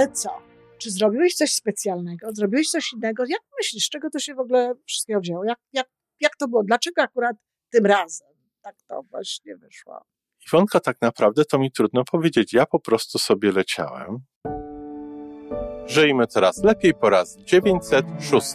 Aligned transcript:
Ale 0.00 0.12
co? 0.12 0.30
Czy 0.78 0.90
zrobiłeś 0.90 1.34
coś 1.34 1.52
specjalnego? 1.52 2.28
Zrobiłeś 2.32 2.68
coś 2.68 2.92
innego? 2.92 3.24
Jak 3.28 3.42
myślisz, 3.58 3.84
z 3.84 3.88
czego 3.88 4.10
to 4.10 4.18
się 4.18 4.34
w 4.34 4.40
ogóle 4.40 4.74
wszystkiego 4.86 5.20
wzięło? 5.20 5.44
Jak, 5.44 5.58
jak, 5.72 5.88
jak 6.20 6.36
to 6.36 6.48
było? 6.48 6.62
Dlaczego 6.64 7.02
akurat 7.02 7.36
tym 7.70 7.86
razem 7.86 8.28
tak 8.62 8.76
to 8.88 9.02
właśnie 9.10 9.56
wyszło? 9.56 10.04
Iwonka, 10.46 10.80
tak 10.80 10.96
naprawdę 11.00 11.44
to 11.44 11.58
mi 11.58 11.72
trudno 11.72 12.04
powiedzieć. 12.04 12.52
Ja 12.52 12.66
po 12.66 12.80
prostu 12.80 13.18
sobie 13.18 13.52
leciałem. 13.52 14.18
Żyjmy 15.86 16.26
coraz 16.26 16.64
lepiej 16.64 16.94
po 16.94 17.10
raz 17.10 17.36
906. 17.36 18.54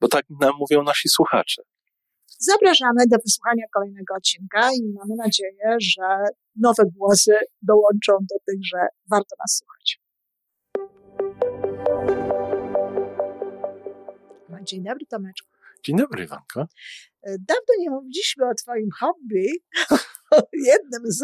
bo 0.00 0.08
tak 0.08 0.24
nam 0.40 0.52
mówią 0.58 0.82
nasi 0.82 1.08
słuchacze. 1.08 1.62
Zapraszamy 2.38 3.06
do 3.06 3.16
wysłuchania 3.24 3.64
kolejnego 3.74 4.14
odcinka 4.14 4.70
i 4.72 4.92
mamy 4.94 5.14
nadzieję, 5.16 5.76
że 5.80 6.24
nowe 6.56 6.82
głosy 6.96 7.32
dołączą 7.62 8.12
do 8.12 8.38
tych, 8.46 8.58
że 8.64 8.78
warto 9.10 9.36
nas 9.38 9.62
słuchać. 9.62 10.04
Dzień 14.64 14.82
dobry, 14.82 15.06
Tomeczku. 15.06 15.48
Dzień 15.84 15.96
dobry, 15.96 16.24
Iwanko. 16.24 16.66
Dawno 17.24 17.74
nie 17.78 17.90
mówiliśmy 17.90 18.48
o 18.48 18.54
Twoim 18.54 18.88
hobby, 19.00 19.46
jednym 20.70 21.02
z, 21.04 21.22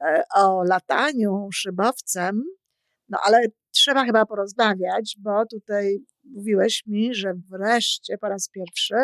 e, 0.00 0.22
o 0.34 0.64
lataniu 0.64 1.48
szybowcem, 1.52 2.42
no 3.08 3.18
ale 3.24 3.46
trzeba 3.70 4.04
chyba 4.04 4.26
porozmawiać, 4.26 5.16
bo 5.18 5.46
tutaj 5.46 5.98
mówiłeś 6.34 6.82
mi, 6.86 7.14
że 7.14 7.32
wreszcie 7.50 8.18
po 8.18 8.28
raz 8.28 8.48
pierwszy 8.48 8.94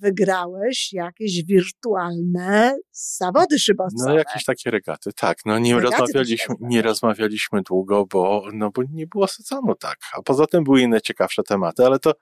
wygrałeś 0.00 0.92
jakieś 0.92 1.44
wirtualne 1.44 2.76
zawody 2.92 3.58
szybowcowe. 3.58 4.10
No 4.10 4.18
jakieś 4.18 4.44
takie 4.44 4.70
regaty, 4.70 5.12
tak. 5.12 5.38
No 5.46 5.58
nie 5.58 5.74
regaty 5.74 5.96
rozmawialiśmy, 6.00 6.54
nie 6.60 6.82
rozmawialiśmy 6.82 7.62
długo, 7.62 8.06
bo, 8.06 8.48
no, 8.52 8.70
bo 8.70 8.82
nie 8.92 9.06
było 9.06 9.26
sezonu, 9.26 9.74
tak. 9.74 9.98
A 10.16 10.22
poza 10.22 10.46
tym 10.46 10.64
były 10.64 10.80
inne 10.80 11.00
ciekawsze 11.00 11.42
tematy, 11.42 11.86
ale 11.86 11.98
to, 11.98 12.12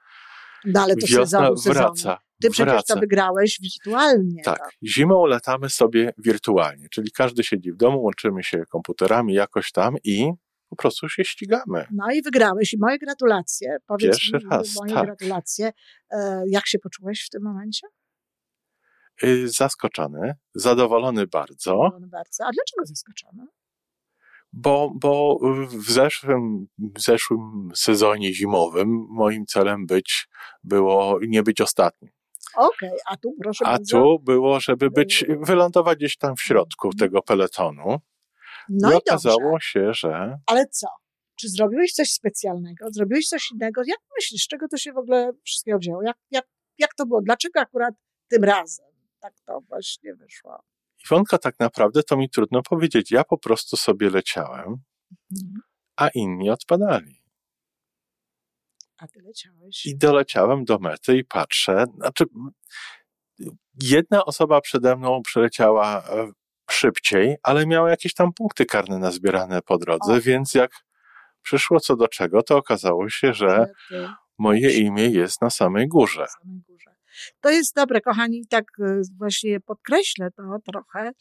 no, 0.65 0.83
ale 0.83 0.97
to 0.97 1.07
wiosna 1.07 1.25
sezonu, 1.25 1.57
wraca. 1.57 1.95
Sezonu. 1.95 2.17
Ty 2.43 2.51
przecież 2.51 2.85
to 2.85 3.01
wygrałeś 3.01 3.61
wirtualnie. 3.63 4.43
Tak, 4.43 4.71
zimą 4.83 5.27
latamy 5.27 5.71
sobie 5.71 6.13
wirtualnie, 6.19 6.89
czyli 6.89 7.11
każdy 7.11 7.45
siedzi 7.45 7.73
w 7.73 7.77
domu, 7.77 8.03
łączymy 8.03 8.43
się 8.43 8.63
komputerami 8.71 9.35
jakoś 9.35 9.73
tam 9.73 9.97
i 10.05 10.33
po 10.73 10.77
prostu 10.77 11.09
się 11.09 11.25
ścigamy. 11.25 11.87
No 11.91 12.11
i 12.15 12.23
wygrałeś 12.23 12.73
i 12.73 12.79
moje 12.79 12.99
gratulacje. 12.99 13.77
Powiedz 13.87 14.03
Pierwszy 14.11 14.33
mi, 14.37 14.51
raz, 14.51 14.75
moje 14.77 14.95
tak. 14.95 15.05
gratulacje. 15.07 15.73
E, 16.11 16.43
Jak 16.47 16.67
się 16.67 16.79
poczułeś 16.79 17.25
w 17.27 17.29
tym 17.31 17.43
momencie? 17.43 17.87
Y, 19.25 19.49
Zaskoczony, 19.49 20.35
zadowolony 20.55 21.27
bardzo, 21.27 21.55
Zadowolony 21.65 22.07
Bardzo. 22.07 22.45
A 22.45 22.51
dlaczego 22.53 22.87
zaskoczony? 22.87 23.47
bo, 24.53 24.93
bo 25.01 25.39
w 25.79 25.91
zeszłym, 25.91 26.67
w 26.79 27.01
zeszłym 27.01 27.71
sezonie 27.75 28.35
zimowym 28.35 29.07
moim 29.11 29.47
celem 29.47 29.87
być 29.87 30.29
było 30.65 31.19
nie 31.29 31.43
być 31.43 31.61
ostatnim. 31.61 32.11
Okej, 32.57 32.91
a 33.07 33.17
tu 33.17 33.35
proszę 33.43 33.67
A 33.67 33.71
bardzo. 33.73 33.99
tu 34.03 34.19
było, 34.19 34.61
żeby 34.61 34.91
być, 34.91 35.25
wylądować 35.41 35.99
gdzieś 35.99 36.17
tam 36.17 36.37
w 36.37 36.43
środku 36.43 36.89
Mhm. 36.89 36.99
tego 36.99 37.23
peletonu. 37.23 37.99
No 38.69 38.91
I 38.91 38.95
i 38.95 38.97
okazało 38.97 39.51
dobrze. 39.53 39.67
się, 39.67 39.93
że 39.93 40.39
Ale 40.47 40.67
co? 40.67 40.87
Czy 41.41 41.49
zrobiłeś 41.49 41.93
coś 41.93 42.11
specjalnego? 42.11 42.87
Zrobiłeś 42.91 43.29
coś 43.29 43.51
innego? 43.53 43.83
Jak 43.87 43.99
myślisz, 44.19 44.43
z 44.43 44.49
czego 44.49 44.69
to 44.69 44.77
się 44.77 44.93
w 44.93 44.99
ogóle 44.99 45.33
wszystkiego 45.45 45.79
wzięło? 45.79 46.03
Jak, 46.03 46.17
jak, 46.31 46.45
jak 46.79 46.95
to 46.95 47.07
było? 47.07 47.23
Dlaczego 47.23 47.61
akurat 47.61 47.95
tym 48.29 48.45
razem 48.45 48.87
tak 49.21 49.35
to 49.47 49.61
właśnie 49.69 50.15
wyszło? 50.15 50.63
Iwonka, 51.05 51.39
tak 51.39 51.55
naprawdę 51.61 52.03
to 52.03 52.17
mi 52.17 52.31
trudno 52.31 52.63
powiedzieć. 52.63 53.11
Ja 53.11 53.25
po 53.25 53.39
prostu 53.39 53.77
sobie 53.77 54.11
leciałem, 54.11 54.77
Mhm. 55.33 55.61
a 55.97 56.09
inni 56.09 56.51
odpadali. 56.51 57.23
A 58.99 59.09
ty 59.09 59.21
leciałeś. 59.23 59.87
I 59.87 59.97
doleciałem 59.97 60.65
do 60.65 60.79
mety 60.79 61.17
i 61.17 61.25
patrzę. 61.25 61.85
Znaczy, 61.97 62.25
jedna 63.83 64.25
osoba 64.25 64.61
przede 64.61 64.97
mną 64.97 65.23
przeleciała 65.23 66.03
e, 66.09 66.33
szybciej, 66.73 67.37
ale 67.43 67.67
miała 67.67 67.91
jakieś 67.91 68.15
tam 68.15 68.33
punkty 68.33 68.67
karne 68.67 68.99
nazbierane 68.99 69.63
po 69.63 69.79
drodze, 69.79 70.13
O. 70.13 70.21
więc 70.21 70.55
jak 70.55 70.71
przyszło 71.43 71.81
co 71.81 71.97
do 71.97 72.09
czego, 72.09 72.43
to 72.43 72.57
okazało 72.57 73.09
się, 73.09 73.35
że 73.35 73.67
moje 74.39 74.71
imię 74.71 75.07
jest 75.07 75.43
na 75.43 75.51
samej 75.51 75.89
górze. 75.89 76.27
To 77.41 77.51
jest 77.51 77.77
dobre, 77.77 78.01
kochani, 78.01 78.41
i 78.41 78.47
tak 78.47 78.65
y, 78.81 79.01
właśnie 79.19 79.61
podkreślę 79.61 80.31
to 80.31 80.43
trochę, 80.73 81.13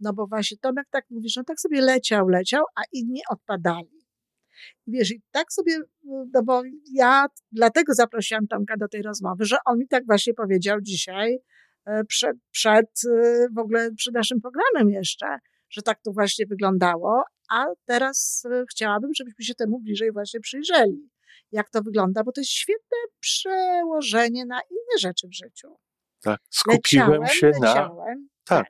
no 0.00 0.12
bo 0.12 0.26
właśnie 0.26 0.56
Tomek 0.58 0.86
tak 0.90 1.04
mówisz, 1.10 1.36
no 1.36 1.44
tak 1.44 1.60
sobie 1.60 1.80
leciał, 1.80 2.28
leciał, 2.28 2.64
a 2.76 2.82
inni 2.92 3.20
odpadali. 3.30 4.04
Wiesz, 4.86 5.10
i 5.10 5.22
tak 5.30 5.52
sobie, 5.52 5.76
y, 5.76 5.82
no 6.34 6.42
bo 6.42 6.62
ja 6.92 7.26
dlatego 7.52 7.94
zaprosiłam 7.94 8.46
Tomka 8.46 8.76
do 8.76 8.88
tej 8.88 9.02
rozmowy, 9.02 9.44
że 9.44 9.56
on 9.66 9.78
mi 9.78 9.88
tak 9.88 10.06
właśnie 10.06 10.34
powiedział 10.34 10.80
dzisiaj, 10.80 11.38
przed, 12.08 12.36
przed 12.50 13.04
y, 13.04 13.46
w 13.56 13.58
ogóle 13.58 13.90
przed 13.96 14.14
naszym 14.14 14.40
programem 14.40 14.90
jeszcze, 14.90 15.26
że 15.70 15.82
tak 15.82 16.00
to 16.02 16.12
właśnie 16.12 16.46
wyglądało, 16.46 17.22
a 17.50 17.64
teraz 17.84 18.44
y, 18.44 18.64
chciałabym, 18.70 19.10
żebyśmy 19.16 19.44
się 19.44 19.54
temu 19.54 19.80
bliżej 19.80 20.12
właśnie 20.12 20.40
przyjrzeli 20.40 21.10
jak 21.52 21.70
to 21.70 21.82
wygląda, 21.82 22.24
bo 22.24 22.32
to 22.32 22.40
jest 22.40 22.50
świetne 22.50 22.96
przełożenie 23.20 24.46
na 24.46 24.60
inne 24.70 24.98
rzeczy 25.00 25.28
w 25.28 25.34
życiu. 25.34 25.76
Tak. 26.20 26.40
Skupiłem 26.50 27.10
leciałem, 27.10 27.26
się 27.26 27.50
na. 27.60 27.68
leciałem, 27.68 28.28
Tak, 28.44 28.66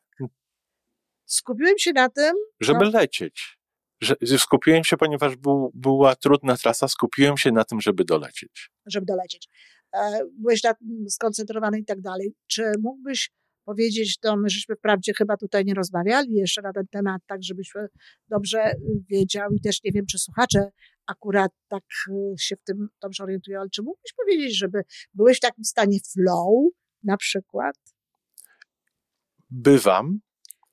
skupiłem 1.25 1.79
się 1.79 1.93
na 1.93 2.09
tym, 2.09 2.35
żeby 2.61 2.85
No. 2.85 2.91
lecieć. 2.91 3.59
Że 4.01 4.39
skupiłem 4.39 4.85
się, 4.85 4.97
ponieważ 4.97 5.37
był, 5.37 5.71
była 5.75 6.17
trudna 6.17 6.57
trasa, 6.57 6.89
skupiłem 6.89 7.37
się 7.37 7.53
na 7.53 7.65
tym, 7.65 7.81
żeby 7.81 8.05
dolecieć. 8.05 8.71
żeby 8.87 9.07
dolecieć. 9.07 9.49
E, 9.95 10.21
Byłeś 10.39 10.61
tym 10.61 11.05
skoncentrowany 11.09 11.79
i 11.79 11.85
tak 11.85 12.01
dalej. 12.01 12.35
Czy 12.47 12.73
mógłbyś 12.83 13.31
powiedzieć, 13.65 14.19
to 14.19 14.37
my 14.37 14.49
żeśmy 14.49 14.77
wprawdzie 14.77 15.15
chyba 15.15 15.37
tutaj 15.37 15.65
nie 15.65 15.75
rozmawiali 15.75 16.35
jeszcze 16.35 16.63
na 16.63 16.73
ten 16.73 16.87
temat, 16.91 17.23
tak 17.27 17.43
żebyś 17.43 17.73
dobrze 18.29 18.73
y, 18.73 18.77
wiedział 19.11 19.51
i 19.53 19.61
też 19.61 19.83
nie 19.85 19.93
wiem, 19.93 20.07
czy 20.07 20.19
słuchacze 20.19 20.71
akurat 21.07 21.53
tak 21.69 21.85
y, 22.09 22.35
się 22.39 22.57
w 22.57 22.65
tym 22.65 22.89
dobrze 23.03 23.25
orientują, 23.25 23.61
ale 23.61 23.71
czy 23.71 23.83
mógłbyś 23.83 24.13
powiedzieć, 24.13 24.59
żeby 24.59 24.83
byłeś 25.15 25.37
w 25.37 25.41
takim 25.41 25.65
stanie 25.65 25.99
flow 26.13 26.73
na 27.03 27.17
przykład, 27.17 27.77
Bywam 29.51 30.21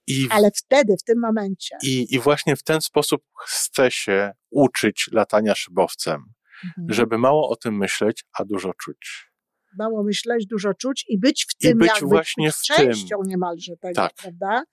i, 0.07 0.27
ale 0.31 0.51
wtedy, 0.55 0.95
w 1.01 1.03
tym 1.03 1.19
momencie, 1.19 1.77
i, 1.83 2.15
i 2.15 2.19
właśnie 2.19 2.55
w 2.55 2.63
ten 2.63 2.81
sposób 2.81 3.23
chcę 3.45 3.91
się 3.91 4.31
uczyć 4.49 5.09
latania 5.11 5.55
szybowcem, 5.55 6.23
Mhm. 6.65 6.93
żeby 6.93 7.17
mało 7.17 7.49
o 7.49 7.55
tym 7.55 7.77
myśleć, 7.77 8.23
a 8.39 8.45
dużo 8.45 8.71
czuć. 8.73 9.31
mało 9.79 10.03
myśleć, 10.03 10.45
dużo 10.47 10.73
czuć 10.73 11.05
i 11.09 11.19
być 11.19 11.45
w 11.49 11.55
I 11.63 11.67
tym, 11.67 11.77
być 11.77 11.87
jakby 11.87 12.07
właśnie 12.07 12.47
być 12.47 12.55
w 12.55 12.75
tym. 12.75 12.75
częścią 12.75 13.17
niemalże 13.25 13.73
tego, 13.81 13.95
Tak. 13.95 14.13
prawda? 14.13 14.63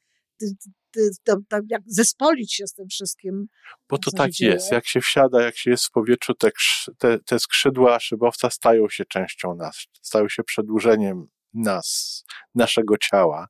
To, 1.25 1.37
jak 1.71 1.83
zespolić 1.87 2.55
się 2.55 2.67
z 2.67 2.75
tym 2.75 2.89
wszystkim. 2.89 3.47
Bo 3.89 3.99
to 3.99 4.11
tak 4.11 4.35
się 4.35 4.47
jest. 4.47 4.65
dzieje. 4.67 4.75
Jak 4.75 4.87
się 4.87 5.01
wsiada, 5.01 5.43
jak 5.43 5.57
się 5.57 5.71
jest 5.71 5.87
w 5.87 5.91
powietrzu, 5.91 6.35
te, 6.35 6.51
te, 6.99 7.19
te 7.19 7.39
skrzydła 7.39 8.01
szybowca 8.01 8.51
stają 8.51 8.89
się 8.89 9.05
częścią 9.05 9.55
nas, 9.55 9.87
stają 10.03 10.29
się 10.29 10.45
przedłużeniem 10.45 11.27
nas, 11.55 12.25
naszego 12.55 12.97
ciała. 12.99 13.49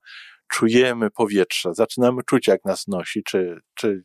Czujemy 0.50 1.10
powietrze, 1.10 1.74
zaczynamy 1.74 2.22
czuć, 2.26 2.46
jak 2.46 2.64
nas 2.64 2.86
nosi, 2.86 3.22
czy, 3.22 3.60
czy 3.74 4.02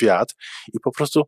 wiatr, 0.00 0.34
i 0.74 0.80
po 0.80 0.92
prostu, 0.92 1.22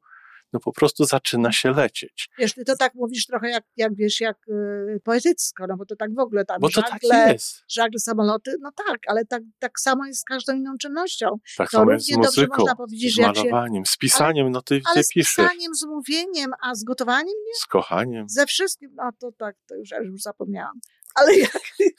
no 0.53 0.61
po 0.61 0.73
prostu 0.73 1.05
zaczyna 1.05 1.53
się 1.53 1.71
lecieć. 1.71 2.29
Wiesz, 2.39 2.55
ty 2.55 2.65
to 2.65 2.77
tak 2.77 2.95
mówisz 2.95 3.27
trochę 3.27 3.51
jak, 3.51 3.65
jak 3.77 3.95
wiesz, 3.95 4.21
jak 4.21 4.37
y, 4.49 5.01
poetycko, 5.05 5.67
no 5.69 5.77
bo 5.77 5.87
to 5.87 5.97
tak 5.97 6.15
w 6.15 6.19
ogóle 6.19 6.45
tam 6.45 6.57
Bo 6.61 6.69
to 6.71 6.81
żagle, 6.81 7.09
tak 7.11 7.33
jest. 7.33 7.63
żagle, 7.71 7.99
samoloty, 7.99 8.55
no 8.61 8.71
tak, 8.87 8.99
ale 9.07 9.25
tak, 9.25 9.43
tak 9.59 9.81
samo 9.81 10.07
jest 10.07 10.21
z 10.21 10.25
każdą 10.25 10.55
inną 10.57 10.73
czynnością. 10.81 11.27
Tak 11.57 11.71
To 11.71 11.77
samo 11.77 11.93
jest 11.93 12.07
z 12.07 12.17
muzyką, 12.17 12.65
z 12.89 13.03
jak 13.03 13.11
się- 13.37 13.43
malowaniem, 13.43 13.87
z 13.87 13.97
pisaniem, 13.97 14.51
no 14.51 14.63
ty, 14.63 14.81
Ale 14.87 14.95
ty 14.95 15.05
z 15.05 15.09
piszesz, 15.09 15.37
pisaniem, 15.37 15.75
z 15.75 15.85
mówieniem, 15.87 16.51
a 16.63 16.75
z 16.75 16.85
gotowaniem 16.85 17.35
z 17.63 17.67
kochaniem. 17.67 18.29
ze 18.29 18.47
wszystkim, 18.47 18.91
no 18.95 19.11
to 19.21 19.33
tak, 19.39 19.57
to 19.69 19.75
już, 19.75 19.91
już 20.05 20.23
zapomniałam. 20.23 20.81
Ale 21.15 21.37
jak, 21.39 21.59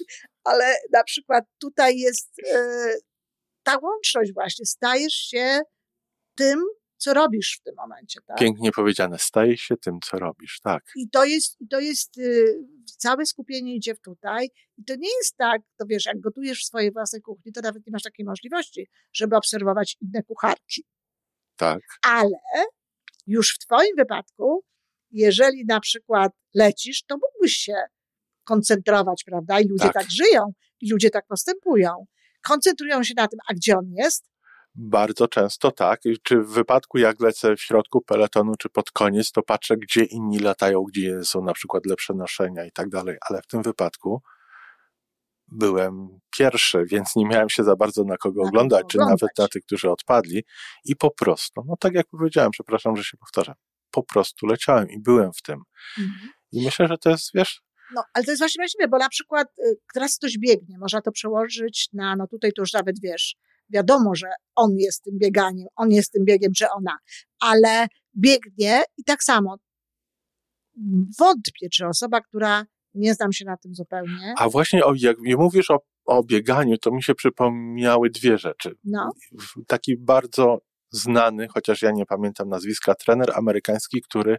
ale 0.43 0.75
na 0.93 1.03
przykład 1.03 1.43
tutaj 1.61 1.97
jest 1.97 2.31
e, 2.51 2.93
ta 3.63 3.77
łączność 3.81 4.33
właśnie. 4.33 4.65
Stajesz 4.65 5.13
się 5.13 5.61
tym, 6.35 6.63
co 6.99 7.13
robisz 7.13 7.57
w 7.59 7.63
tym 7.63 7.75
momencie. 7.75 8.19
Tak? 8.27 8.37
Pięknie 8.37 8.71
powiedziane, 8.71 9.19
staje 9.19 9.57
się 9.57 9.77
tym, 9.77 9.99
co 10.03 10.19
robisz, 10.19 10.59
tak. 10.63 10.83
I 10.95 11.09
to 11.09 11.25
jest, 11.25 11.57
to 11.69 11.79
jest 11.79 12.17
y, 12.17 12.59
całe 12.97 13.25
skupienie 13.25 13.75
idzie 13.75 13.95
w 13.95 14.01
tutaj. 14.01 14.49
I 14.77 14.83
to 14.83 14.95
nie 14.95 15.09
jest 15.17 15.37
tak, 15.37 15.61
to 15.77 15.85
wiesz, 15.85 16.05
jak 16.05 16.19
gotujesz 16.19 16.61
w 16.63 16.65
swojej 16.65 16.91
własnej 16.91 17.21
kuchni, 17.21 17.51
to 17.51 17.61
nawet 17.61 17.85
nie 17.87 17.91
masz 17.91 18.03
takiej 18.03 18.25
możliwości, 18.25 18.87
żeby 19.13 19.35
obserwować 19.35 19.97
inne 20.01 20.23
kucharki. 20.23 20.85
Tak. 21.55 21.81
Ale 22.03 22.39
już 23.27 23.55
w 23.55 23.65
Twoim 23.65 23.95
wypadku, 23.97 24.63
jeżeli 25.11 25.65
na 25.65 25.79
przykład 25.79 26.31
lecisz, 26.55 27.03
to 27.03 27.15
mógłbyś 27.15 27.53
się 27.53 27.75
koncentrować, 28.43 29.23
prawda? 29.23 29.59
I 29.59 29.67
ludzie 29.67 29.85
tak, 29.85 29.93
tak 29.93 30.11
żyją, 30.11 30.53
i 30.81 30.91
ludzie 30.91 31.09
tak 31.09 31.27
postępują. 31.27 32.05
Koncentrują 32.41 33.03
się 33.03 33.13
na 33.17 33.27
tym, 33.27 33.39
a 33.47 33.53
gdzie 33.53 33.77
on 33.77 33.85
jest? 33.97 34.25
Bardzo 34.75 35.27
często 35.27 35.71
tak. 35.71 36.01
Czy 36.23 36.41
w 36.41 36.47
wypadku, 36.47 36.97
jak 36.97 37.19
lecę 37.19 37.55
w 37.55 37.61
środku 37.61 38.01
peletonu, 38.01 38.53
czy 38.59 38.69
pod 38.69 38.91
koniec, 38.91 39.31
to 39.31 39.43
patrzę, 39.43 39.77
gdzie 39.77 40.03
inni 40.03 40.39
latają, 40.39 40.83
gdzie 40.83 41.23
są 41.23 41.43
na 41.43 41.53
przykład 41.53 41.85
lepsze 41.85 42.13
noszenia 42.13 42.65
i 42.65 42.71
tak 42.71 42.89
dalej. 42.89 43.17
Ale 43.29 43.41
w 43.41 43.47
tym 43.47 43.61
wypadku 43.61 44.21
byłem 45.47 46.19
pierwszy, 46.37 46.85
więc 46.85 47.15
nie 47.15 47.25
miałem 47.25 47.49
się 47.49 47.63
za 47.63 47.75
bardzo 47.75 48.03
na 48.03 48.17
kogo 48.17 48.41
oglądać, 48.41 48.85
czy 48.89 48.97
nawet 48.97 49.37
na 49.37 49.47
tych, 49.47 49.63
którzy 49.63 49.89
odpadli. 49.89 50.43
I 50.85 50.95
po 50.95 51.11
prostu, 51.11 51.63
no 51.67 51.75
tak 51.79 51.93
jak 51.93 52.07
powiedziałem, 52.07 52.51
przepraszam, 52.51 52.95
że 52.95 53.03
się 53.03 53.17
powtarzam, 53.17 53.55
po 53.91 54.03
prostu 54.03 54.45
leciałem 54.45 54.89
i 54.89 54.99
byłem 54.99 55.33
w 55.33 55.41
tym. 55.41 55.63
Mhm. 55.99 56.29
I 56.51 56.65
myślę, 56.65 56.87
że 56.87 56.97
to 56.97 57.09
jest, 57.09 57.29
wiesz, 57.33 57.61
no, 57.95 58.03
ale 58.13 58.25
to 58.25 58.31
jest 58.31 58.41
właśnie 58.41 58.61
właściwie, 58.61 58.87
bo 58.87 58.97
na 58.97 59.09
przykład 59.09 59.47
y, 59.59 59.77
teraz 59.93 60.17
ktoś 60.17 60.37
biegnie, 60.37 60.77
można 60.77 61.01
to 61.01 61.11
przełożyć 61.11 61.89
na, 61.93 62.15
no 62.15 62.27
tutaj 62.27 62.51
to 62.53 62.61
już 62.61 62.73
nawet 62.73 62.95
wiesz, 63.01 63.35
wiadomo, 63.69 64.15
że 64.15 64.27
on 64.55 64.75
jest 64.77 65.03
tym 65.03 65.17
bieganiem, 65.17 65.67
on 65.75 65.91
jest 65.91 66.11
tym 66.11 66.25
biegiem, 66.25 66.51
czy 66.53 66.65
ona, 66.69 66.97
ale 67.39 67.87
biegnie 68.17 68.83
i 68.97 69.03
tak 69.03 69.23
samo 69.23 69.57
wątpię, 71.19 71.69
czy 71.73 71.87
osoba, 71.87 72.21
która 72.21 72.65
nie 72.93 73.13
znam 73.13 73.33
się 73.33 73.45
na 73.45 73.57
tym 73.57 73.75
zupełnie. 73.75 74.33
A 74.37 74.49
właśnie, 74.49 74.85
o, 74.85 74.93
jak 74.97 75.17
mówisz 75.37 75.71
o, 75.71 75.79
o 76.05 76.23
bieganiu, 76.23 76.77
to 76.77 76.91
mi 76.91 77.03
się 77.03 77.15
przypomniały 77.15 78.09
dwie 78.09 78.37
rzeczy. 78.37 78.75
No. 78.83 79.09
Taki 79.67 79.97
bardzo 79.97 80.61
znany, 80.91 81.47
chociaż 81.47 81.81
ja 81.81 81.91
nie 81.91 82.05
pamiętam 82.05 82.49
nazwiska, 82.49 82.95
trener 82.95 83.31
amerykański, 83.35 84.01
który, 84.01 84.37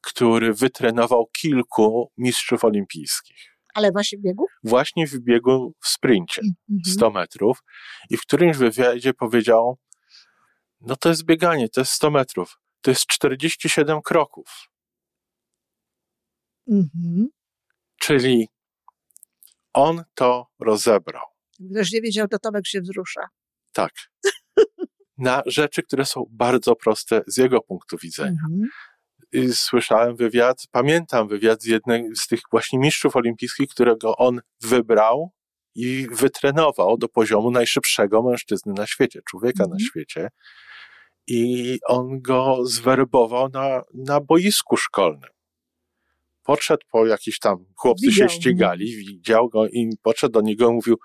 który 0.00 0.54
wytrenował 0.54 1.26
kilku 1.26 2.12
mistrzów 2.16 2.64
olimpijskich 2.64 3.55
ale 3.76 3.92
właśnie 3.92 4.18
w 4.18 4.22
biegu? 4.22 4.46
Właśnie 4.64 5.06
w 5.06 5.18
biegu 5.18 5.74
w 5.80 5.88
sprincie, 5.88 6.42
mm 6.42 6.80
-hmm. 6.86 6.92
100 6.92 7.10
metrów. 7.10 7.62
I 8.10 8.16
w 8.16 8.20
którymś 8.20 8.56
wywiadzie 8.56 9.14
powiedział, 9.14 9.78
no 10.80 10.96
to 10.96 11.08
jest 11.08 11.24
bieganie, 11.24 11.68
to 11.68 11.80
jest 11.80 11.92
100 11.92 12.10
metrów, 12.10 12.58
to 12.80 12.90
jest 12.90 13.06
47 13.06 14.02
kroków. 14.02 14.46
Mm 16.70 16.82
-hmm. 16.82 17.24
Czyli 18.00 18.48
on 19.72 20.04
to 20.14 20.46
rozebrał. 20.58 21.24
Ktoś 21.72 21.92
nie 21.92 22.00
wiedział, 22.00 22.28
to 22.28 22.38
Tomek 22.38 22.66
się 22.66 22.80
wzrusza. 22.80 23.20
Tak. 23.72 23.92
Na 25.18 25.42
rzeczy, 25.46 25.82
które 25.82 26.04
są 26.04 26.24
bardzo 26.30 26.76
proste 26.76 27.22
z 27.26 27.36
jego 27.36 27.60
punktu 27.60 27.96
widzenia. 28.02 28.40
Mm 28.48 28.60
-hmm 28.60 28.95
słyszałem 29.52 30.16
wywiad, 30.16 30.62
pamiętam 30.70 31.28
wywiad 31.28 31.62
z 31.62 31.66
jednej 31.66 32.16
z 32.16 32.26
tych 32.26 32.40
właśnie 32.50 32.78
mistrzów 32.78 33.16
olimpijskich, 33.16 33.68
którego 33.68 34.16
on 34.16 34.40
wybrał 34.62 35.32
i 35.74 36.06
wytrenował 36.12 36.98
do 36.98 37.08
poziomu 37.08 37.50
najszybszego 37.50 38.22
mężczyzny 38.22 38.72
na 38.76 38.86
świecie, 38.86 39.20
człowieka 39.30 39.64
mm 39.64 39.70
na 39.70 39.74
mhm. 39.74 39.88
świecie. 39.88 40.28
I 41.26 41.78
on 41.86 42.20
go 42.20 42.58
zwerbował 42.64 43.48
na, 43.48 43.82
na 43.94 44.20
boisku 44.20 44.76
szkolnym. 44.76 45.30
Podszedł 46.42 46.82
po 46.90 47.06
jakiś 47.06 47.38
tam, 47.38 47.56
chłopcy 47.76 48.06
widział, 48.06 48.28
się 48.28 48.34
ścigali, 48.34 48.90
nie? 48.90 48.96
widział 48.96 49.48
go 49.48 49.66
i 49.66 49.90
podszedł 50.02 50.32
do 50.32 50.40
niego 50.40 50.70
i 50.70 50.72
mówił, 50.72 50.96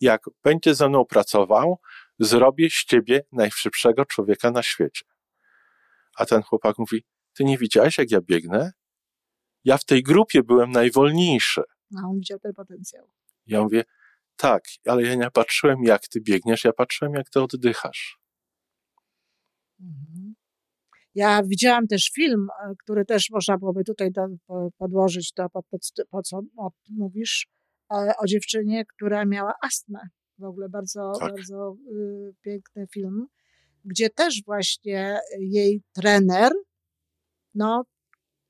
jak 0.00 0.20
będzie 0.44 0.74
ze 0.74 0.88
mną 0.88 1.04
pracował, 1.04 1.78
zrobię 2.18 2.70
z 2.70 2.84
ciebie 2.84 3.22
najszybszego 3.32 4.04
człowieka 4.04 4.50
na 4.50 4.62
świecie. 4.62 5.04
A 6.16 6.26
ten 6.26 6.42
chłopak 6.42 6.78
mówi, 6.78 7.04
ty 7.32 7.44
nie 7.44 7.58
widziałeś, 7.58 7.98
jak 7.98 8.10
ja 8.10 8.20
biegnę? 8.20 8.72
Ja 9.64 9.78
w 9.78 9.84
tej 9.84 10.02
grupie 10.02 10.42
byłem 10.42 10.70
najwolniejszy. 10.70 11.62
A 11.96 12.08
on 12.08 12.18
widział 12.18 12.38
ten 12.38 12.54
potencjał. 12.54 13.06
Ja 13.46 13.62
mówię, 13.62 13.84
tak, 14.36 14.64
ale 14.86 15.02
ja 15.02 15.14
nie 15.14 15.30
patrzyłem, 15.30 15.84
jak 15.84 16.08
ty 16.08 16.20
biegniesz, 16.20 16.64
ja 16.64 16.72
patrzyłem, 16.72 17.14
jak 17.14 17.30
ty 17.30 17.40
oddychasz. 17.40 18.18
Mhm. 19.80 20.34
Ja 21.14 21.42
widziałam 21.42 21.86
też 21.86 22.10
film, 22.14 22.48
e, 22.64 22.74
który 22.78 23.04
też 23.04 23.30
można 23.30 23.58
byłoby 23.58 23.84
tutaj 23.84 24.12
do, 24.12 24.26
podłożyć 24.78 25.32
to, 25.32 25.50
po, 25.50 25.62
po, 26.10 26.22
co 26.22 26.40
o, 26.56 26.70
mówisz, 26.90 27.46
o, 27.88 27.96
o, 28.18 28.26
dziewczynie, 28.26 28.84
która 28.86 29.24
miała 29.24 29.54
astmę. 29.62 29.98
W 30.38 30.44
ogóle 30.44 30.68
bardzo, 30.68 31.12
tak. 31.20 31.30
bardzo 31.30 31.76
y, 31.92 32.34
piękny 32.42 32.86
film, 32.92 33.26
gdzie 33.84 34.10
też 34.10 34.42
właśnie 34.46 35.18
jej 35.38 35.82
trener 35.92 36.52
no, 37.54 37.84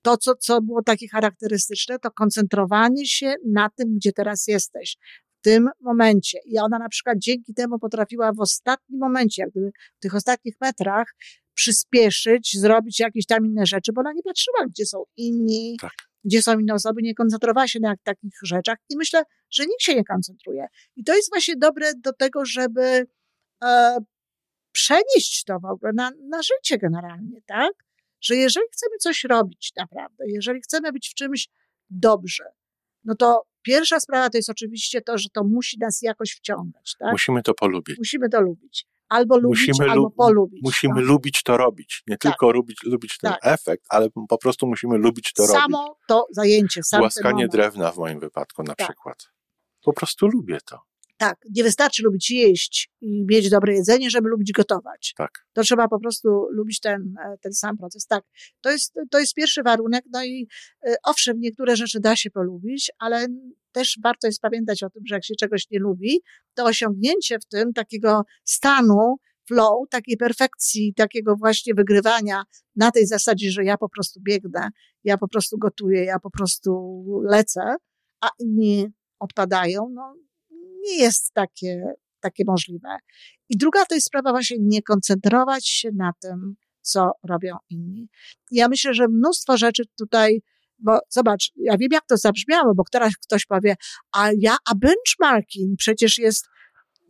to, 0.02 0.16
co, 0.16 0.34
co 0.34 0.62
było 0.62 0.82
takie 0.82 1.08
charakterystyczne, 1.08 1.99
to 1.99 2.10
koncentrowanie 2.10 3.06
się 3.06 3.34
na 3.46 3.69
tym, 3.76 3.96
gdzie 3.96 4.12
teraz 4.12 4.46
jesteś, 4.46 4.96
w 5.40 5.44
tym 5.44 5.69
momencie. 5.81 6.38
I 6.46 6.58
ona 6.58 6.78
na 6.78 6.88
przykład 6.88 7.19
dzięki 7.19 7.54
temu 7.54 7.78
potrafiła 7.78 8.32
w 8.32 8.40
ostatnim 8.40 9.00
momencie, 9.00 9.43
jak 9.43 9.50
gdyby 9.50 9.70
w 9.99 10.00
tych 10.00 10.14
ostatnich 10.14 10.54
metrach, 10.60 11.14
przyspieszyć, 11.54 12.60
zrobić 12.60 13.00
jakieś 13.00 13.26
tam 13.26 13.46
inne 13.46 13.66
rzeczy, 13.66 13.93
bo 13.93 14.00
ona 14.00 14.12
nie 14.12 14.22
patrzyła, 14.22 14.66
gdzie 14.66 14.87
są 14.87 15.04
inni, 15.16 15.76
tak. 15.81 15.93
gdzie 16.25 16.43
są 16.43 16.58
inne 16.58 16.75
osoby, 16.75 17.02
nie 17.02 17.14
koncentrowała 17.14 17.69
się 17.69 17.81
na 17.81 17.94
takich 18.02 18.34
rzeczach. 18.43 18.78
I 18.88 18.96
myślę, 18.96 19.22
że 19.50 19.62
nikt 19.62 19.82
się 19.82 19.94
nie 19.94 20.04
koncentruje. 20.04 20.66
I 20.96 21.04
to 21.04 21.14
jest 21.16 21.31
właśnie 21.31 21.56
dobre 21.56 21.93
do 21.94 22.12
tego, 22.12 22.44
żeby 22.44 23.06
e, 23.64 23.99
przenieść 24.72 25.44
to 25.44 25.60
w 25.60 25.64
ogóle 25.64 25.93
na, 25.93 26.10
na 26.28 26.43
życie 26.43 26.78
generalnie, 26.78 27.40
tak? 27.46 27.72
Że 28.22 28.36
jeżeli 28.36 28.66
chcemy 28.72 28.96
coś 28.98 29.24
robić 29.24 29.72
naprawdę, 29.76 30.24
jeżeli 30.26 30.60
chcemy 30.60 30.92
być 30.92 31.08
w 31.08 31.14
czymś 31.14 31.48
dobrze, 31.90 32.44
no 33.04 33.14
to 33.14 33.46
pierwsza 33.62 34.00
sprawa 34.00 34.30
to 34.30 34.38
jest 34.38 34.50
oczywiście 34.50 35.00
to, 35.00 35.18
że 35.18 35.28
to 35.32 35.44
musi 35.44 35.78
nas 35.78 36.02
jakoś 36.02 36.32
wciągać. 36.32 36.97
Tak? 36.99 37.12
Musimy 37.12 37.42
to 37.42 37.54
polubić. 37.54 37.99
Musimy 37.99 38.28
to 38.28 38.40
lubić. 38.40 38.87
Albo 39.08 39.38
lubić, 39.38 39.68
musimy 39.68 39.90
albo 39.90 40.11
polubić. 40.11 40.61
Musimy 40.64 40.94
tak? 40.94 41.04
lubić 41.04 41.42
to 41.42 41.56
robić. 41.56 42.02
Nie 42.06 42.18
tak. 42.18 42.32
tylko 42.32 42.50
lubić, 42.50 42.82
lubić 42.82 43.18
ten 43.18 43.32
tak. 43.32 43.40
efekt, 43.42 43.85
ale 43.88 44.08
po 44.28 44.38
prostu 44.38 44.66
musimy 44.66 44.99
lubić 44.99 45.32
to 45.32 45.47
Samo 45.47 45.58
robić. 45.58 45.73
Samo 45.73 45.97
to 46.08 46.26
zajęcie. 46.30 46.82
Sam 46.82 47.00
Głaskanie 47.00 47.49
drewna 47.49 47.92
w 47.92 47.97
moim 47.97 48.20
wypadku 48.20 48.62
na 48.62 48.75
tak. 48.75 48.87
przykład. 48.87 49.28
Po 49.82 49.92
prostu 49.92 50.26
lubię 50.26 50.58
to. 50.64 50.91
Tak, 51.23 51.38
nie 51.57 51.62
wystarczy 51.62 52.02
lubić 52.02 52.31
jeść 52.31 52.91
i 53.00 53.25
mieć 53.31 53.50
dobre 53.50 53.75
jedzenie, 53.75 54.11
żeby 54.11 54.29
lubić 54.29 54.52
gotować. 54.52 55.14
Tak. 55.17 55.31
To 55.52 55.62
trzeba 55.62 55.88
po 55.88 56.00
prostu 56.00 56.29
lubić 56.50 56.81
ten, 56.81 57.14
e, 57.25 57.38
ten 57.43 57.52
sam 57.52 57.76
proces. 57.76 58.07
Tak, 58.07 58.25
to 58.61 58.71
jest, 58.71 58.95
to 59.11 59.19
jest 59.19 59.35
pierwszy 59.35 59.62
warunek. 59.62 60.05
No 60.12 60.25
i 60.25 60.49
e, 60.87 60.95
owszem, 61.05 61.41
niektóre 61.41 61.76
rzeczy 61.76 62.00
da 62.00 62.17
się 62.17 62.31
polubić, 62.31 62.91
ale 62.99 63.26
też 63.73 63.99
warto 64.02 64.26
jest 64.26 64.41
pamiętać 64.41 64.83
o 64.83 64.91
tym, 64.91 65.02
że 65.09 65.14
jak 65.14 65.25
się 65.25 65.35
czegoś 65.35 65.71
nie 65.71 65.79
lubi, 65.79 66.21
to 66.55 66.64
osiągnięcie 66.64 67.38
w 67.38 67.47
tym 67.47 67.73
takiego 67.73 68.23
stanu 68.45 69.17
flow, 69.49 69.88
takiej 69.91 70.17
perfekcji, 70.17 70.95
takiego 70.97 71.37
właśnie 71.37 71.75
wygrywania 71.75 72.43
na 72.76 72.91
tej 72.91 73.07
zasadzie, 73.07 73.50
że 73.50 73.64
ja 73.64 73.76
po 73.76 73.88
prostu 73.88 74.21
biegnę, 74.21 74.69
ja 75.05 75.19
po 75.19 75.29
prostu 75.29 75.59
gotuję, 75.59 76.05
ja 76.05 76.19
po 76.19 76.31
prostu 76.31 77.02
lecę, 77.25 77.76
a 78.21 78.29
inni 78.38 78.87
odpadają, 79.19 79.88
no 79.95 80.14
nie 80.82 80.98
jest 80.98 81.32
takie, 81.32 81.84
takie 82.20 82.44
możliwe. 82.46 82.88
I 83.48 83.56
druga 83.56 83.84
to 83.84 83.94
jest 83.94 84.06
sprawa 84.06 84.30
właśnie 84.30 84.56
nie 84.60 84.82
koncentrować 84.82 85.68
się 85.68 85.90
na 85.96 86.12
tym, 86.20 86.54
co 86.80 87.10
robią 87.28 87.56
inni. 87.70 88.08
Ja 88.50 88.68
myślę, 88.68 88.94
że 88.94 89.08
mnóstwo 89.08 89.56
rzeczy 89.56 89.82
tutaj, 89.98 90.42
bo 90.78 90.98
zobacz, 91.08 91.52
ja 91.56 91.76
wiem 91.76 91.88
jak 91.92 92.06
to 92.06 92.16
zabrzmiało, 92.16 92.74
bo 92.74 92.82
teraz 92.92 93.12
ktoś 93.16 93.46
powie, 93.46 93.76
a 94.12 94.30
ja, 94.38 94.56
a 94.70 94.74
benchmarking 94.74 95.78
przecież 95.78 96.18
jest, 96.18 96.46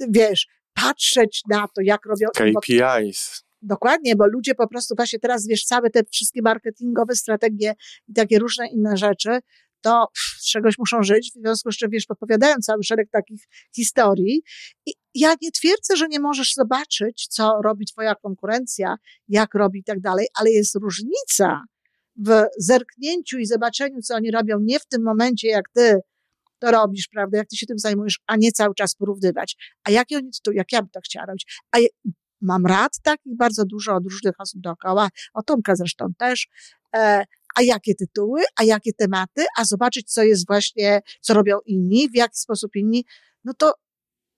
wiesz, 0.08 0.46
patrzeć 0.74 1.42
na 1.50 1.66
to, 1.74 1.82
jak 1.82 2.06
robią... 2.06 2.26
KPIs. 2.34 3.44
Dokładnie, 3.62 4.16
bo 4.16 4.26
ludzie 4.26 4.54
po 4.54 4.68
prostu 4.68 4.94
właśnie 4.96 5.18
teraz, 5.18 5.46
wiesz, 5.46 5.64
całe 5.64 5.90
te 5.90 6.00
wszystkie 6.12 6.42
marketingowe 6.42 7.14
strategie 7.14 7.74
i 8.08 8.12
takie 8.12 8.38
różne 8.38 8.68
inne 8.68 8.96
rzeczy, 8.96 9.38
to 9.82 10.06
z 10.14 10.50
czegoś 10.50 10.78
muszą 10.78 11.02
żyć, 11.02 11.30
w 11.30 11.40
związku 11.40 11.72
z 11.72 11.76
czym, 11.76 11.90
wiesz, 11.90 12.06
podpowiadają 12.06 12.56
cały 12.56 12.82
szereg 12.82 13.10
takich 13.10 13.42
historii. 13.76 14.42
I 14.86 14.92
ja 15.14 15.34
nie 15.42 15.50
twierdzę, 15.50 15.96
że 15.96 16.08
nie 16.08 16.20
możesz 16.20 16.54
zobaczyć, 16.54 17.26
co 17.30 17.60
robi 17.64 17.86
twoja 17.86 18.14
konkurencja, 18.14 18.96
jak 19.28 19.54
robi 19.54 19.80
i 19.80 19.84
tak 19.84 20.00
dalej, 20.00 20.26
ale 20.38 20.50
jest 20.50 20.74
różnica 20.74 21.62
w 22.16 22.44
zerknięciu 22.58 23.38
i 23.38 23.46
zobaczeniu, 23.46 24.00
co 24.00 24.14
oni 24.14 24.30
robią 24.30 24.58
nie 24.60 24.80
w 24.80 24.86
tym 24.86 25.02
momencie, 25.02 25.48
jak 25.48 25.64
ty 25.74 26.00
to 26.58 26.70
robisz, 26.70 27.08
prawda, 27.08 27.38
jak 27.38 27.48
ty 27.48 27.56
się 27.56 27.66
tym 27.66 27.78
zajmujesz, 27.78 28.20
a 28.26 28.36
nie 28.36 28.52
cały 28.52 28.74
czas 28.74 28.94
porównywać. 28.94 29.56
A 29.84 29.90
jakie 29.90 30.16
oni 30.16 30.30
to, 30.42 30.52
jak 30.52 30.72
ja 30.72 30.82
bym 30.82 30.90
to 30.90 31.00
chciała 31.00 31.26
robić? 31.26 31.60
A 31.70 31.78
je, 31.78 31.88
mam 32.40 32.66
rad 32.66 32.92
takich 33.02 33.36
bardzo 33.36 33.64
dużo 33.64 33.94
od 33.94 34.04
różnych 34.04 34.34
osób 34.38 34.60
dookoła, 34.60 35.08
o 35.34 35.42
Tomka 35.42 35.76
zresztą 35.76 36.06
też, 36.18 36.48
e, 36.96 37.24
a 37.56 37.62
jakie 37.62 37.94
tytuły, 37.94 38.40
a 38.56 38.64
jakie 38.64 38.92
tematy, 38.92 39.44
a 39.58 39.64
zobaczyć, 39.64 40.12
co 40.12 40.22
jest 40.22 40.46
właśnie, 40.46 41.00
co 41.20 41.34
robią 41.34 41.58
inni, 41.66 42.08
w 42.08 42.16
jaki 42.16 42.38
sposób 42.38 42.76
inni, 42.76 43.04
no 43.44 43.52
to 43.54 43.74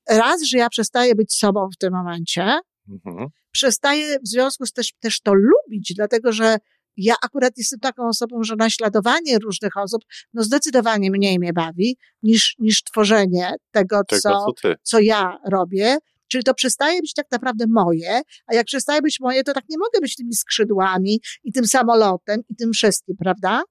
raz, 0.08 0.42
że 0.42 0.58
ja 0.58 0.68
przestaję 0.68 1.14
być 1.14 1.34
sobą 1.34 1.68
w 1.74 1.76
tym 1.76 1.92
momencie, 1.92 2.58
mhm. 2.88 3.28
przestaję 3.50 4.18
w 4.18 4.28
związku 4.28 4.66
z 4.66 4.72
też, 4.72 4.92
też 5.00 5.20
to 5.20 5.32
lubić, 5.34 5.92
dlatego 5.96 6.32
że 6.32 6.56
ja 6.96 7.14
akurat 7.22 7.52
jestem 7.56 7.80
taką 7.80 8.08
osobą, 8.08 8.42
że 8.42 8.56
naśladowanie 8.56 9.38
różnych 9.38 9.76
osób, 9.76 10.02
no 10.34 10.42
zdecydowanie 10.42 11.10
mniej 11.10 11.38
mnie 11.38 11.52
bawi 11.52 11.96
niż, 12.22 12.54
niż 12.58 12.82
tworzenie 12.82 13.52
tego, 13.70 14.04
tego 14.04 14.20
co, 14.22 14.52
co, 14.62 14.74
co 14.82 15.00
ja 15.00 15.38
robię. 15.50 15.98
Czyli 16.34 16.44
to 16.44 16.54
przestaje 16.54 17.00
być 17.00 17.14
tak 17.14 17.26
naprawdę 17.30 17.64
moje, 17.68 18.22
a 18.46 18.54
jak 18.54 18.66
przestaje 18.66 19.02
być 19.02 19.20
moje, 19.20 19.44
to 19.44 19.52
tak 19.52 19.64
nie 19.68 19.78
mogę 19.78 20.00
być 20.00 20.16
tymi 20.16 20.34
skrzydłami 20.34 21.20
i 21.44 21.52
tym 21.52 21.66
samolotem 21.66 22.40
i 22.48 22.56
tym 22.56 22.72
wszystkim, 22.72 23.16
prawda? 23.16 23.62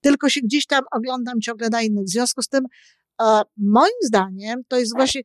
Tylko 0.00 0.28
się 0.28 0.40
gdzieś 0.40 0.66
tam 0.66 0.84
oglądam 0.92 1.40
ciągle 1.40 1.68
na 1.68 1.82
innych. 1.82 2.04
W 2.04 2.10
związku 2.10 2.42
z 2.42 2.48
tym, 2.48 2.64
e, 3.22 3.42
moim 3.56 3.92
zdaniem, 4.02 4.62
to 4.68 4.78
jest 4.78 4.96
właśnie 4.96 5.20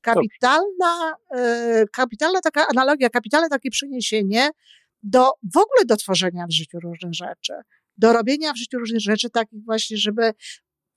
kapitalna, 0.00 1.14
e, 1.36 1.84
kapitalna 1.92 2.40
taka 2.40 2.66
analogia, 2.66 3.10
kapitalne 3.10 3.48
takie 3.48 3.70
przeniesienie 3.70 4.50
do 5.02 5.30
w 5.54 5.56
ogóle 5.56 5.84
do 5.86 5.96
tworzenia 5.96 6.46
w 6.46 6.52
życiu 6.52 6.80
różnych 6.80 7.14
rzeczy, 7.14 7.52
do 7.96 8.12
robienia 8.12 8.52
w 8.52 8.56
życiu 8.56 8.78
różnych 8.78 9.00
rzeczy, 9.00 9.30
takich 9.30 9.64
właśnie, 9.64 9.96
żeby 9.96 10.32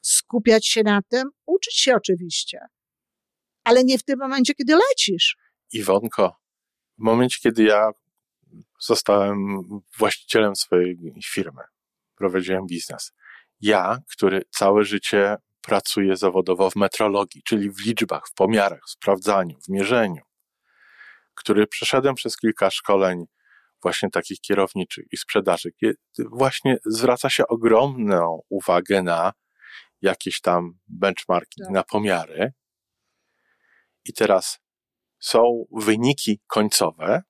skupiać 0.01 0.67
się 0.67 0.83
na 0.83 1.01
tym, 1.09 1.29
uczyć 1.45 1.79
się 1.79 1.95
oczywiście, 1.95 2.59
ale 3.63 3.83
nie 3.83 3.97
w 3.97 4.03
tym 4.03 4.19
momencie, 4.19 4.53
kiedy 4.53 4.75
lecisz. 4.75 5.37
Iwonko, 5.73 6.35
w 6.97 7.03
momencie, 7.03 7.37
kiedy 7.41 7.63
ja 7.63 7.91
zostałem 8.79 9.61
właścicielem 9.97 10.55
swojej 10.55 10.97
firmy, 11.25 11.61
prowadziłem 12.15 12.65
biznes, 12.67 13.13
ja, 13.61 13.97
który 14.11 14.41
całe 14.49 14.83
życie 14.83 15.35
pracuję 15.61 16.17
zawodowo 16.17 16.69
w 16.69 16.75
metrologii, 16.75 17.43
czyli 17.43 17.71
w 17.71 17.85
liczbach, 17.85 18.27
w 18.27 18.33
pomiarach, 18.33 18.81
w 18.87 18.89
sprawdzaniu, 18.89 19.59
w 19.61 19.69
mierzeniu, 19.69 20.21
który 21.35 21.67
przeszedłem 21.67 22.15
przez 22.15 22.37
kilka 22.37 22.69
szkoleń 22.69 23.25
właśnie 23.81 24.09
takich 24.09 24.39
kierowniczych 24.41 25.05
i 25.11 25.17
sprzedaży, 25.17 25.69
właśnie 26.19 26.77
zwraca 26.85 27.29
się 27.29 27.47
ogromną 27.47 28.41
uwagę 28.49 29.03
na 29.03 29.33
jakieś 30.01 30.41
tam 30.41 30.73
benchmarki, 30.87 31.61
tak. 31.61 31.71
na 31.71 31.83
pomiary. 31.83 32.53
I 34.05 34.13
teraz 34.13 34.59
są 35.19 35.65
wyniki 35.71 36.39
końcowe, 36.47 37.21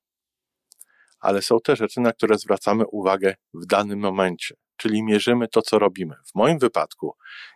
ale 1.20 1.42
są 1.42 1.60
te 1.60 1.75
rzeczy, 1.75 2.01
na 2.01 2.13
które 2.13 2.38
zwracamy 2.38 2.88
uwagę 2.88 3.36
w 3.54 3.66
danym 3.66 4.00
momencie, 4.00 4.56
czyli 4.78 5.04
mierzymy 5.04 5.48
to, 5.48 5.62
co 5.62 5.80
robimy. 5.80 6.16
W 6.25 6.36
moim 6.36 6.60
wypadku 6.60 7.16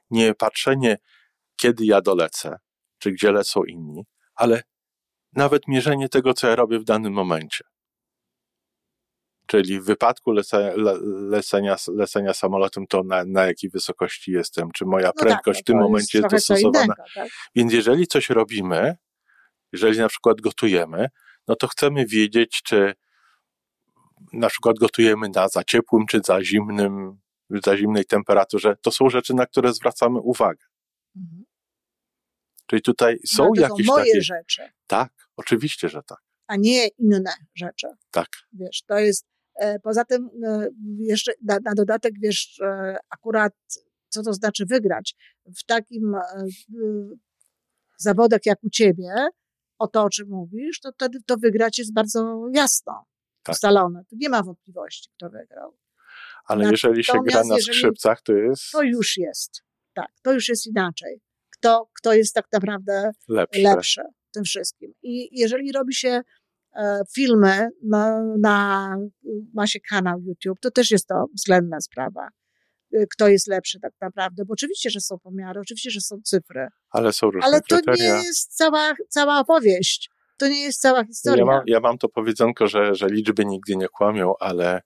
nie 0.10 0.34
patrzenie, 0.34 0.98
kiedy 1.56 1.86
ja 1.86 2.02
dolecę, 2.02 2.58
czy 3.00 3.12
gdzie 3.12 3.32
lecą 3.32 3.64
inni, 3.64 4.04
ale 4.36 4.64
nawet 5.34 5.68
mierzenie 5.68 6.10
tego, 6.10 6.34
co 6.34 6.48
ja 6.48 6.56
robię 6.56 6.80
w 6.80 6.84
danym 6.84 7.14
momencie. 7.14 7.64
Czyli 9.48 9.80
w 9.80 9.86
wypadku 9.86 10.32
lecenia, 10.32 10.74
lecenia, 11.30 11.76
lecenia 11.88 12.34
samolotem, 12.34 12.88
to 12.88 13.04
na, 13.04 13.24
na 13.26 13.46
jakiej 13.46 13.70
wysokości 13.70 14.32
jestem, 14.32 14.72
czy 14.72 14.86
moja 14.86 15.08
no 15.08 15.14
prędkość 15.14 15.60
tak, 15.60 15.64
w 15.64 15.68
tym 15.68 15.78
momencie 15.78 16.18
jest 16.18 16.30
dostosowana. 16.30 16.84
Innego, 16.84 17.04
tak? 17.16 17.30
Więc 17.56 17.74
jeżeli 17.74 18.08
coś 18.08 18.30
robimy, 18.30 18.96
jeżeli 19.75 20.00
na 20.00 20.08
przykład 20.08 20.41
gotujemy, 20.41 21.08
no 21.48 21.55
to 21.55 21.67
chcemy 21.67 22.05
wiedzieć, 22.05 22.62
czy 22.63 22.94
na 24.34 24.50
przykład 24.50 24.79
gotujemy 24.79 25.29
na 25.36 25.48
za 25.48 25.63
ciepłym, 25.63 26.05
czy 26.10 26.20
za 26.25 26.44
zimnym, 26.44 27.20
za 27.50 27.77
zimnej 27.77 28.05
temperaturze. 28.05 28.75
To 28.82 28.91
są 28.91 29.10
rzeczy, 29.10 29.34
na 29.34 29.46
które 29.46 29.74
zwracamy 29.74 30.20
uwagę. 30.20 30.65
Mhm. 31.15 31.44
Czyli 32.65 32.82
tutaj 32.82 33.17
są 33.25 33.44
no, 33.44 33.51
to 33.55 33.62
jakieś 33.62 33.86
są 33.86 33.94
moje 33.94 34.05
takie... 34.05 34.22
rzeczy. 34.22 34.62
Tak, 34.88 35.13
oczywiście, 35.38 35.89
że 35.89 36.03
tak. 36.03 36.20
A 36.48 36.55
nie 36.55 36.88
inne 36.88 37.34
rzeczy. 37.55 37.88
Tak. 38.12 38.27
Wiesz, 38.53 38.84
to 38.88 39.00
jest 39.00 39.25
E, 39.55 39.79
poza 39.79 40.05
tym 40.05 40.29
e, 40.46 40.67
jeszcze 41.00 41.32
na, 41.44 41.60
na 41.63 41.74
dodatek, 41.74 42.13
wiesz, 42.22 42.60
e, 42.62 42.98
akurat 43.10 43.53
co 44.10 44.24
to 44.24 44.34
znaczy 44.34 44.65
wygrać 44.65 45.15
w 45.58 45.65
takim 45.65 46.15
zawodach 47.98 48.46
jak 48.46 48.63
u 48.63 48.70
ciebie, 48.70 49.13
o 49.86 49.88
to, 49.88 50.04
o 50.04 50.10
czym 50.10 50.30
mówisz, 50.30 50.80
to 50.80 50.92
wtedy 50.92 51.20
to 51.25 51.38
wygrać 51.38 51.80
jest 51.80 51.94
bardzo 51.94 52.48
jasno 52.54 53.06
tak. 53.44 53.54
ustalone. 53.54 54.06
Tu 54.10 54.15
nie 54.20 54.30
ma 54.30 54.44
wątpliwości, 54.44 55.10
kto 55.18 55.30
wygrał. 55.30 55.77
Ale 56.46 56.72
jeżeli 56.72 57.04
się 57.04 57.13
gra 57.25 57.44
na 57.44 57.58
skrzypcach, 57.58 58.22
to 58.22 58.34
jest... 58.34 58.72
To 58.72 58.82
już 58.82 59.18
jest. 59.18 59.63
Tak, 59.94 60.12
to 60.22 60.34
już 60.34 60.50
jest 60.50 60.68
inaczej. 60.68 61.22
Kto, 61.50 61.89
kto 61.94 62.13
jest 62.13 62.34
tak 62.34 62.46
naprawdę 62.54 63.12
lepszy. 63.27 63.62
lepszy 63.62 64.01
w 64.30 64.34
tym 64.34 64.44
wszystkim. 64.44 64.94
I 65.04 65.39
jeżeli 65.39 65.72
robi 65.72 65.94
się 65.96 66.22
E, 66.75 67.01
filmy 67.15 67.70
na, 67.84 68.22
na, 68.39 68.96
ma 69.54 69.68
się 69.68 69.80
kanał 69.80 70.22
YouTube, 70.22 70.60
to 70.60 70.72
też 70.72 70.92
jest 70.92 71.08
to 71.08 71.25
względna 71.34 71.82
sprawa. 71.82 72.30
E, 72.96 73.06
kto 73.08 73.28
jest 73.28 73.48
lepszy 73.48 73.80
tak 73.80 73.94
naprawdę, 74.02 74.46
bo 74.46 74.54
oczywiście, 74.54 74.90
że 74.90 75.00
są 75.00 75.20
pomiary, 75.20 75.60
oczywiście, 75.60 75.90
że 75.90 76.02
są 76.02 76.22
cyfry. 76.24 76.68
Ale 76.90 77.14
są 77.14 77.32
różne 77.32 77.48
Ale 77.48 77.62
to 77.62 77.75
kryteria. 77.75 78.18
nie 78.18 78.24
jest 78.24 78.58
cała, 78.58 78.94
cała 79.10 79.40
opowieść. 79.40 80.10
To 80.38 80.48
nie 80.48 80.64
jest 80.64 80.82
cała 80.82 81.06
historia. 81.06 81.40
Ja 81.40 81.46
mam, 81.46 81.64
ja 81.68 81.80
mam 81.80 81.98
to 81.98 82.10
powiedzonko, 82.10 82.68
że, 82.68 82.96
że 82.96 83.08
liczby 83.08 83.46
nigdy 83.46 83.75
nie 83.75 83.88
kłamią, 83.88 84.34
ale 84.40 84.82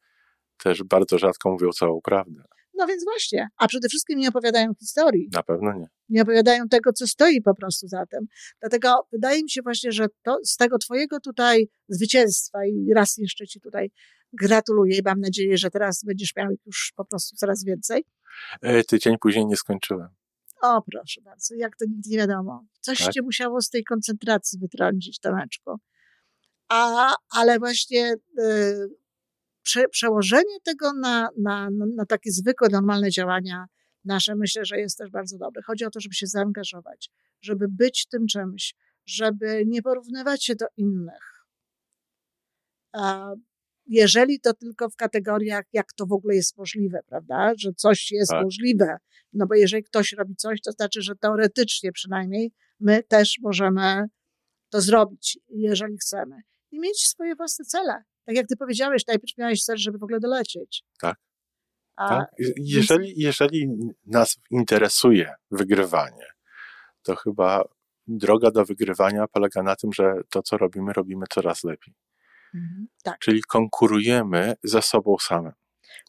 też 0.57 0.83
bardzo 0.83 1.17
rzadko 1.17 1.49
mówią 1.51 1.69
całą 1.69 2.01
prawdę. 2.01 2.43
No 2.79 2.87
więc 2.87 3.03
właśnie, 3.03 3.47
a 3.57 3.67
przede 3.67 3.89
wszystkim 3.89 4.19
nie 4.19 4.29
opowiadają 4.29 4.73
historii. 4.79 5.29
Na 5.33 5.43
pewno 5.43 5.73
nie. 5.73 5.87
Nie 6.09 6.21
opowiadają 6.21 6.67
tego, 6.67 6.93
co 6.93 7.07
stoi 7.07 7.41
po 7.41 7.55
prostu 7.55 7.87
za 7.87 8.05
tym. 8.05 8.25
Dlatego 8.61 9.07
wydaje 9.11 9.43
mi 9.43 9.49
się 9.49 9.61
właśnie, 9.61 9.91
że 9.91 10.07
to, 10.23 10.37
z 10.43 10.57
tego 10.57 10.77
twojego 10.77 11.19
tutaj 11.19 11.67
zwycięstwa 11.89 12.65
i 12.65 12.93
raz 12.95 13.17
jeszcze 13.17 13.47
ci 13.47 13.59
tutaj 13.61 13.91
gratuluję 14.33 14.97
i 14.97 15.01
mam 15.05 15.19
nadzieję, 15.19 15.57
że 15.57 15.69
teraz 15.69 16.03
będziesz 16.03 16.35
miał 16.35 16.47
już 16.65 16.93
po 16.95 17.05
prostu 17.05 17.35
coraz 17.35 17.63
więcej. 17.63 18.03
E, 18.61 18.83
tydzień 18.83 19.17
później 19.17 19.45
nie 19.45 19.57
skończyłem. 19.57 20.07
O, 20.61 20.81
proszę 20.91 21.21
bardzo, 21.21 21.55
jak 21.55 21.77
to 21.77 21.85
nigdy 21.85 22.09
nie 22.09 22.17
wiadomo. 22.17 22.65
Coś 22.79 22.99
tak? 22.99 23.13
cię 23.13 23.21
musiało 23.21 23.61
z 23.61 23.69
tej 23.69 23.83
koncentracji 23.83 24.59
wytrącić, 24.59 25.19
Tomeczko. 25.19 25.77
A, 26.69 27.15
ale 27.29 27.59
właśnie 27.59 28.15
y, 28.39 28.89
prze, 29.69 29.89
przełożenie 29.89 30.59
tego 30.63 30.93
na, 30.93 31.29
na, 31.37 31.69
na 31.95 32.05
takie 32.05 32.31
zwykłe, 32.31 32.69
normalne 32.69 33.09
działania 33.11 33.65
nasze, 34.05 34.35
myślę, 34.35 34.65
że 34.65 34.79
jest 34.79 34.97
też 34.97 35.09
bardzo 35.09 35.37
dobre. 35.37 35.61
Chodzi 35.61 35.85
o 35.85 35.89
to, 35.89 35.99
żeby 35.99 36.15
się 36.15 36.27
zaangażować, 36.27 37.09
żeby 37.41 37.67
być 37.67 38.07
tym 38.07 38.27
czymś, 38.27 38.75
żeby 39.05 39.63
nie 39.67 39.81
porównywać 39.81 40.45
się 40.45 40.55
do 40.55 40.65
innych. 40.77 41.45
A 42.93 43.31
jeżeli 43.85 44.39
to 44.39 44.53
tylko 44.53 44.89
w 44.89 44.95
kategoriach, 44.95 45.65
jak 45.73 45.93
to 45.93 46.05
w 46.05 46.11
ogóle 46.11 46.35
jest 46.35 46.57
możliwe, 46.57 46.99
prawda? 47.07 47.53
Że 47.57 47.73
coś 47.73 48.11
jest 48.11 48.31
tak. 48.31 48.43
możliwe. 48.43 48.97
No 49.33 49.47
bo 49.47 49.55
jeżeli 49.55 49.83
ktoś 49.83 50.13
robi 50.13 50.35
coś, 50.35 50.61
to 50.61 50.71
znaczy, 50.71 51.01
że 51.01 51.15
teoretycznie 51.15 51.91
przynajmniej 51.91 52.51
my 52.79 53.03
też 53.03 53.39
możemy 53.41 54.05
to 54.69 54.81
zrobić, 54.81 55.39
jeżeli 55.49 55.97
chcemy. 55.97 56.35
I 56.71 56.79
mieć 56.79 57.07
swoje 57.07 57.35
własne 57.35 57.65
cele 57.65 58.03
tak 58.29 58.35
jak 58.35 58.47
ty 58.47 58.55
powiedziałeś, 58.55 59.07
najpierw 59.07 59.37
miałeś 59.37 59.63
cel, 59.63 59.77
żeby 59.77 59.97
w 59.97 60.03
ogóle 60.03 60.19
dolecieć. 60.19 60.83
Tak. 60.99 61.17
A, 61.95 62.09
tak? 62.09 62.29
Jeżeli, 62.57 63.13
jeżeli 63.17 63.67
nas 64.05 64.37
interesuje 64.51 65.33
wygrywanie, 65.51 66.25
to 67.01 67.15
chyba 67.15 67.63
droga 68.07 68.51
do 68.51 68.65
wygrywania 68.65 69.27
polega 69.27 69.63
na 69.63 69.75
tym, 69.75 69.93
że 69.93 70.13
to, 70.29 70.41
co 70.41 70.57
robimy, 70.57 70.93
robimy 70.93 71.25
coraz 71.33 71.63
lepiej. 71.63 71.93
Mhm, 72.55 72.87
tak. 73.03 73.19
Czyli 73.19 73.43
konkurujemy 73.43 74.53
ze 74.63 74.81
sobą 74.81 75.17
samym. 75.21 75.51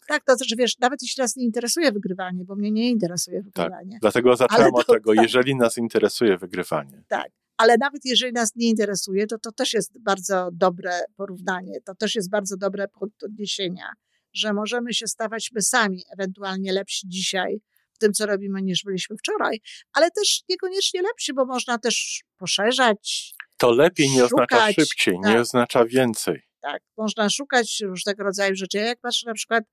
Tak, 0.09 0.25
to 0.25 0.37
znaczy, 0.37 0.57
wiesz, 0.57 0.79
nawet 0.79 1.03
jeśli 1.03 1.21
nas 1.21 1.37
nie 1.37 1.45
interesuje 1.45 1.93
wygrywanie, 1.93 2.45
bo 2.45 2.57
mnie 2.57 2.71
nie 2.71 2.91
interesuje 2.91 3.37
tak, 3.37 3.45
wygrywanie. 3.45 3.93
Tak, 3.93 4.01
dlatego 4.01 4.37
zacząłem 4.37 4.75
od 4.75 4.87
tego, 4.87 5.15
tak. 5.15 5.23
jeżeli 5.23 5.57
nas 5.57 5.79
interesuje 5.79 6.39
wygrywanie. 6.39 7.03
Tak, 7.09 7.29
ale 7.61 7.77
nawet 7.81 8.05
jeżeli 8.05 8.33
nas 8.33 8.57
nie 8.57 8.69
interesuje, 8.69 9.27
to 9.27 9.39
to 9.39 9.53
też 9.53 9.73
jest 9.73 10.03
bardzo 10.03 10.49
dobre 10.53 11.01
porównanie, 11.17 11.81
to 11.85 11.95
też 11.95 12.15
jest 12.15 12.31
bardzo 12.31 12.57
dobre 12.57 12.89
punkt 12.89 13.25
odniesienia, 13.25 13.93
że 14.33 14.53
możemy 14.53 14.95
się 14.95 15.07
stawać 15.07 15.51
my 15.55 15.63
sami 15.63 16.03
ewentualnie 16.19 16.73
lepsi 16.73 17.09
dzisiaj 17.09 17.61
w 17.93 17.99
tym, 17.99 18.13
co 18.13 18.27
robimy, 18.27 18.63
niż 18.63 18.83
byliśmy 18.85 19.17
wczoraj, 19.17 19.61
ale 19.93 20.11
też 20.11 20.43
niekoniecznie 20.49 21.03
lepsi, 21.03 21.35
bo 21.35 21.45
można 21.45 21.79
też 21.79 22.23
poszerzać. 22.39 23.35
To 23.57 23.71
lepiej 23.71 24.11
nie 24.11 24.29
szukać, 24.29 24.53
oznacza 24.53 24.73
szybciej, 24.73 25.15
tak. 25.23 25.33
nie 25.33 25.41
oznacza 25.41 25.85
więcej. 25.85 26.50
Tak. 26.61 26.83
Można 26.97 27.31
szukać 27.31 27.81
różnego 27.87 28.25
rodzaju 28.25 28.55
rzeczy. 28.55 28.79
Ja 28.79 28.85
jak 28.85 29.01
patrzę 29.01 29.27
na 29.27 29.35
przykład 29.35 29.65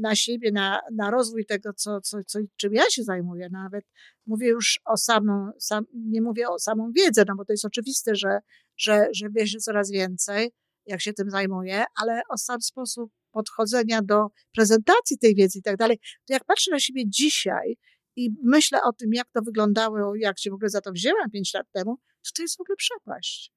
na 0.00 0.14
siebie, 0.14 0.52
na, 0.52 0.80
na 0.92 1.10
rozwój 1.10 1.46
tego, 1.46 1.72
co, 1.72 2.00
co, 2.00 2.18
co, 2.26 2.38
czym 2.56 2.74
ja 2.74 2.82
się 2.90 3.02
zajmuję, 3.02 3.48
nawet 3.52 3.84
mówię 4.26 4.48
już 4.48 4.80
o 4.84 4.96
samą, 4.96 5.50
sam, 5.58 5.84
nie 5.94 6.22
mówię 6.22 6.48
o 6.48 6.58
samą 6.58 6.90
wiedzę, 6.96 7.24
no 7.28 7.34
bo 7.36 7.44
to 7.44 7.52
jest 7.52 7.64
oczywiste, 7.64 8.14
że, 8.14 8.38
że, 8.76 9.08
że 9.12 9.26
wie 9.30 9.46
się 9.46 9.58
coraz 9.58 9.90
więcej, 9.90 10.50
jak 10.86 11.00
się 11.00 11.12
tym 11.12 11.30
zajmuję, 11.30 11.84
ale 12.02 12.20
o 12.28 12.38
sam 12.38 12.60
sposób 12.60 13.12
podchodzenia 13.32 14.02
do 14.02 14.26
prezentacji 14.54 15.18
tej 15.18 15.34
wiedzy 15.34 15.58
i 15.58 15.62
tak 15.62 15.76
dalej, 15.76 15.98
to 16.26 16.32
jak 16.32 16.44
patrzę 16.44 16.70
na 16.70 16.80
siebie 16.80 17.02
dzisiaj 17.06 17.76
i 18.16 18.30
myślę 18.44 18.82
o 18.82 18.92
tym, 18.92 19.10
jak 19.12 19.26
to 19.32 19.42
wyglądało, 19.42 20.14
jak 20.16 20.38
się 20.38 20.50
w 20.50 20.54
ogóle 20.54 20.70
za 20.70 20.80
to 20.80 20.92
wzięłam 20.92 21.30
pięć 21.30 21.54
lat 21.54 21.66
temu, 21.72 21.96
to 21.96 22.30
to 22.36 22.42
jest 22.42 22.56
w 22.56 22.60
ogóle 22.60 22.76
przepaść. 22.76 23.52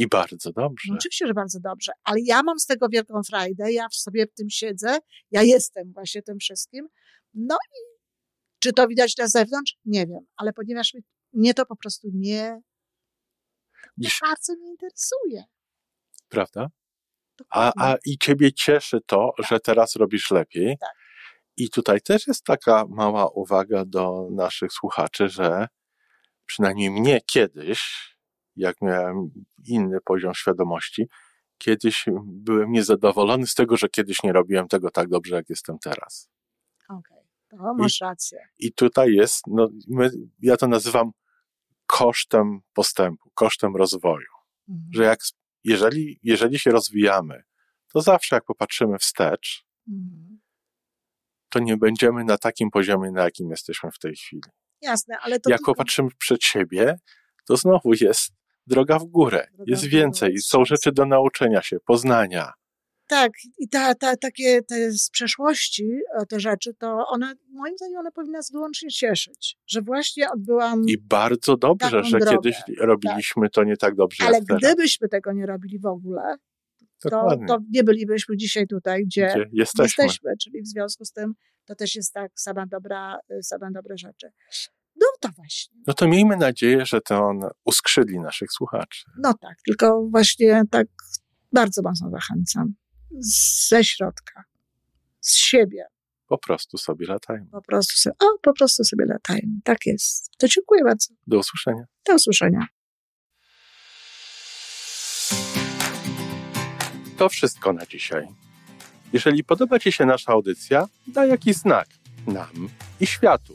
I 0.00 0.08
bardzo 0.08 0.52
dobrze. 0.52 0.92
Oczywiście, 0.94 1.26
że 1.26 1.34
bardzo 1.34 1.60
dobrze, 1.60 1.92
ale 2.04 2.20
ja 2.20 2.42
mam 2.42 2.58
z 2.58 2.66
tego 2.66 2.88
wielką 2.88 3.20
frajdę, 3.22 3.72
ja 3.72 3.88
w 3.88 3.94
sobie 3.94 4.26
w 4.26 4.34
tym 4.34 4.50
siedzę, 4.50 4.98
ja 5.30 5.42
jestem 5.42 5.92
właśnie 5.92 6.22
tym 6.22 6.38
wszystkim. 6.38 6.88
No 7.34 7.54
i 7.54 8.00
czy 8.58 8.72
to 8.72 8.88
widać 8.88 9.16
na 9.16 9.28
zewnątrz? 9.28 9.76
Nie 9.84 10.06
wiem, 10.06 10.26
ale 10.36 10.52
ponieważ 10.52 10.96
mnie 11.32 11.54
to 11.54 11.66
po 11.66 11.76
prostu 11.76 12.08
nie, 12.14 12.60
nie 13.96 14.08
bardzo 14.20 14.54
nie 14.54 14.70
interesuje. 14.70 15.44
Prawda? 16.28 16.68
A, 17.50 17.72
a 17.78 17.96
i 18.06 18.18
ciebie 18.18 18.52
cieszy 18.52 19.00
to, 19.06 19.32
tak. 19.36 19.46
że 19.46 19.60
teraz 19.60 19.96
robisz 19.96 20.30
lepiej. 20.30 20.76
Tak. 20.80 20.90
I 21.56 21.70
tutaj 21.70 22.00
też 22.00 22.26
jest 22.26 22.44
taka 22.44 22.84
mała 22.88 23.30
uwaga 23.30 23.84
do 23.84 24.28
naszych 24.30 24.72
słuchaczy, 24.72 25.28
że 25.28 25.66
przynajmniej 26.46 26.90
mnie 26.90 27.20
kiedyś, 27.26 28.10
jak 28.60 28.76
miałem 28.80 29.30
inny 29.66 29.98
poziom 30.04 30.34
świadomości, 30.34 31.08
kiedyś 31.58 32.04
byłem 32.24 32.72
niezadowolony 32.72 33.46
z 33.46 33.54
tego, 33.54 33.76
że 33.76 33.88
kiedyś 33.88 34.22
nie 34.22 34.32
robiłem 34.32 34.68
tego 34.68 34.90
tak 34.90 35.08
dobrze, 35.08 35.34
jak 35.34 35.50
jestem 35.50 35.78
teraz. 35.78 36.30
Okej, 36.88 37.18
okay. 37.48 37.58
to 37.58 37.74
masz 37.74 38.00
rację. 38.00 38.38
I 38.58 38.72
tutaj 38.72 39.12
jest, 39.12 39.42
no, 39.46 39.68
my, 39.88 40.10
ja 40.42 40.56
to 40.56 40.68
nazywam 40.68 41.10
kosztem 41.86 42.60
postępu, 42.72 43.30
kosztem 43.34 43.76
rozwoju. 43.76 44.32
Mhm. 44.68 44.90
Że 44.94 45.04
jak, 45.04 45.20
jeżeli, 45.64 46.20
jeżeli 46.22 46.58
się 46.58 46.70
rozwijamy, 46.70 47.42
to 47.92 48.00
zawsze 48.00 48.36
jak 48.36 48.44
popatrzymy 48.44 48.98
wstecz, 48.98 49.64
mhm 49.88 50.40
to 51.50 51.58
nie 51.58 51.76
będziemy 51.76 52.24
na 52.24 52.38
takim 52.38 52.70
poziomie, 52.70 53.10
na 53.10 53.24
jakim 53.24 53.50
jesteśmy 53.50 53.90
w 53.90 53.98
tej 53.98 54.16
chwili. 54.16 54.42
Jasne, 54.82 55.18
ale 55.18 55.40
to. 55.40 55.50
Jak 55.50 55.58
tylko... 55.58 55.72
popatrzymy 55.72 56.08
przed 56.18 56.44
siebie, 56.44 56.98
to 57.44 57.56
znowu 57.56 57.92
jest 58.00 58.32
droga 58.66 58.98
w 58.98 59.04
górę. 59.04 59.46
Droga 59.52 59.70
jest 59.70 59.84
więcej. 59.84 60.32
Jest 60.32 60.48
są 60.48 60.64
rzeczy 60.64 60.92
do 60.92 61.06
nauczenia 61.06 61.62
się, 61.62 61.76
poznania. 61.86 62.52
Tak, 63.10 63.32
i 63.58 63.68
ta, 63.68 63.94
ta, 63.94 64.16
takie 64.16 64.62
te 64.62 64.92
z 64.92 65.10
przeszłości, 65.10 66.00
e, 66.20 66.26
te 66.26 66.40
rzeczy, 66.40 66.74
to 66.74 67.06
one, 67.08 67.34
moim 67.52 67.76
zdaniem, 67.76 67.98
one 67.98 68.12
powinny 68.12 68.38
nas 68.38 68.52
wyłącznie 68.52 68.90
cieszyć, 68.90 69.56
że 69.66 69.82
właśnie 69.82 70.30
odbyłam. 70.30 70.84
I 70.88 70.98
bardzo 70.98 71.56
dobrze, 71.56 72.04
że 72.04 72.18
drogę. 72.18 72.36
kiedyś 72.36 72.56
robiliśmy 72.78 73.46
tak. 73.46 73.52
to 73.52 73.64
nie 73.64 73.76
tak 73.76 73.94
dobrze. 73.94 74.24
Ale 74.24 74.40
gdybyśmy 74.40 75.08
tego 75.08 75.32
nie 75.32 75.46
robili 75.46 75.78
w 75.78 75.86
ogóle, 75.86 76.36
to, 77.00 77.10
to, 77.48 77.58
nie 77.70 77.84
bylibyśmy 77.84 78.36
dzisiaj 78.36 78.66
tutaj, 78.66 79.04
gdzie, 79.04 79.26
gdzie 79.26 79.46
jesteśmy. 79.52 80.04
jesteśmy. 80.04 80.32
Czyli 80.42 80.62
w 80.62 80.66
związku 80.66 81.04
z 81.04 81.12
tym 81.12 81.34
to 81.64 81.74
też 81.74 81.94
jest 81.94 82.12
tak 82.12 82.32
sama 82.34 82.66
dobra, 82.66 83.18
sama 83.42 83.70
dobre 83.70 83.98
rzeczy. 83.98 84.30
No 85.22 85.28
to 85.28 85.34
właśnie. 85.36 85.74
No 85.86 85.94
to 85.94 86.08
miejmy 86.08 86.36
nadzieję, 86.36 86.86
że 86.86 87.00
to 87.00 87.26
on 87.26 87.40
uskrzydli 87.64 88.20
naszych 88.20 88.52
słuchaczy. 88.52 89.04
No 89.18 89.34
tak, 89.34 89.56
tylko 89.66 90.06
właśnie 90.10 90.62
tak 90.70 90.86
bardzo 91.52 91.82
mocno 91.82 92.10
zachęcam. 92.10 92.74
Ze 93.68 93.84
środka, 93.84 94.44
z 95.20 95.36
siebie. 95.36 95.86
Po 96.26 96.38
prostu 96.38 96.78
sobie 96.78 97.06
latajmy. 97.06 97.46
Po 97.50 97.62
prostu 97.62 97.96
sobie, 97.96 98.14
o, 98.18 98.38
po 98.42 98.52
prostu 98.52 98.84
sobie 98.84 99.04
latajmy. 99.06 99.60
Tak 99.64 99.86
jest. 99.86 100.30
To 100.38 100.48
dziękuję 100.48 100.84
bardzo. 100.84 101.14
Do 101.26 101.38
usłyszenia. 101.38 101.84
Do 102.06 102.14
usłyszenia. 102.14 102.66
To 107.18 107.28
wszystko 107.28 107.72
na 107.72 107.86
dzisiaj. 107.86 108.28
Jeżeli 109.12 109.44
podoba 109.44 109.78
Ci 109.78 109.92
się 109.92 110.06
nasza 110.06 110.32
audycja, 110.32 110.88
daj 111.06 111.28
jakiś 111.28 111.56
znak 111.56 111.88
nam 112.26 112.68
i 113.00 113.06
światu. 113.06 113.54